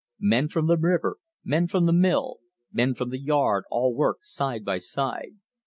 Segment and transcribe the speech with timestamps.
[0.23, 2.39] Men from the river, men from the mill,
[2.71, 5.35] men from the yard all worked side by side.